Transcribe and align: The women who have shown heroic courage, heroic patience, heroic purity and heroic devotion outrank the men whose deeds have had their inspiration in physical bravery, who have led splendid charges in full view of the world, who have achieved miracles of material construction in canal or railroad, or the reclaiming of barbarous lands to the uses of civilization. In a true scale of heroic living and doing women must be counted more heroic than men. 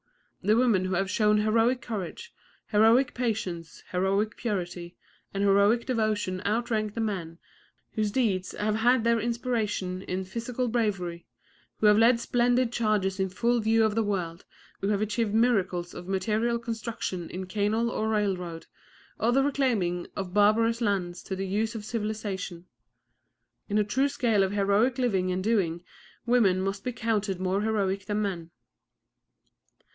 The 0.41 0.57
women 0.57 0.85
who 0.85 0.95
have 0.95 1.11
shown 1.11 1.37
heroic 1.41 1.79
courage, 1.79 2.33
heroic 2.71 3.13
patience, 3.13 3.83
heroic 3.91 4.35
purity 4.35 4.95
and 5.31 5.43
heroic 5.43 5.85
devotion 5.85 6.41
outrank 6.43 6.95
the 6.95 6.99
men 6.99 7.37
whose 7.91 8.11
deeds 8.11 8.53
have 8.53 8.77
had 8.77 9.03
their 9.03 9.19
inspiration 9.19 10.01
in 10.01 10.23
physical 10.25 10.67
bravery, 10.67 11.27
who 11.77 11.85
have 11.85 11.99
led 11.99 12.19
splendid 12.19 12.71
charges 12.71 13.19
in 13.19 13.29
full 13.29 13.59
view 13.59 13.83
of 13.85 13.93
the 13.93 14.01
world, 14.01 14.43
who 14.79 14.87
have 14.87 15.03
achieved 15.03 15.35
miracles 15.35 15.93
of 15.93 16.07
material 16.07 16.57
construction 16.57 17.29
in 17.29 17.45
canal 17.45 17.91
or 17.91 18.09
railroad, 18.09 18.65
or 19.19 19.31
the 19.31 19.43
reclaiming 19.43 20.07
of 20.15 20.33
barbarous 20.33 20.81
lands 20.81 21.21
to 21.21 21.35
the 21.35 21.45
uses 21.45 21.75
of 21.75 21.85
civilization. 21.85 22.65
In 23.69 23.77
a 23.77 23.83
true 23.83 24.09
scale 24.09 24.41
of 24.41 24.53
heroic 24.53 24.97
living 24.97 25.31
and 25.31 25.43
doing 25.43 25.83
women 26.25 26.59
must 26.59 26.83
be 26.83 26.91
counted 26.91 27.39
more 27.39 27.61
heroic 27.61 28.07
than 28.07 28.23
men. 28.23 28.49